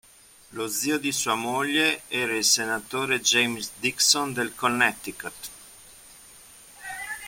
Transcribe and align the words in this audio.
Lo 0.57 0.67
zio 0.67 0.97
di 0.97 1.11
sua 1.11 1.35
moglie 1.35 2.01
era 2.07 2.35
il 2.35 2.43
senatore 2.43 3.21
James 3.21 3.69
Dixon 3.75 4.33
del 4.33 4.55
Connecticut. 4.55 5.49